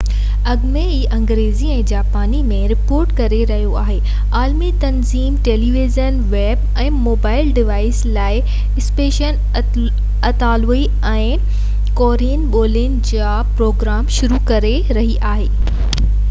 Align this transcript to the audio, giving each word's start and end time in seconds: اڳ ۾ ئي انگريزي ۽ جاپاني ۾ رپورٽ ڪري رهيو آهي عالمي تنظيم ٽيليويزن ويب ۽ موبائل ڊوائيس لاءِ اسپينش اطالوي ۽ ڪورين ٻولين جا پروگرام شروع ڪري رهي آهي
اڳ 0.51 0.61
۾ 0.75 0.83
ئي 0.91 1.01
انگريزي 1.15 1.67
۽ 1.73 1.81
جاپاني 1.89 2.37
۾ 2.51 2.55
رپورٽ 2.71 3.11
ڪري 3.19 3.41
رهيو 3.51 3.75
آهي 3.81 3.97
عالمي 4.39 4.69
تنظيم 4.85 5.35
ٽيليويزن 5.49 6.17
ويب 6.33 6.65
۽ 6.87 6.89
موبائل 7.09 7.53
ڊوائيس 7.59 8.01
لاءِ 8.17 8.41
اسپينش 8.85 9.21
اطالوي 10.33 10.83
۽ 11.13 11.31
ڪورين 12.03 12.49
ٻولين 12.59 12.99
جا 13.13 13.37
پروگرام 13.61 14.11
شروع 14.19 14.45
ڪري 14.53 14.77
رهي 15.01 15.15
آهي 15.37 15.51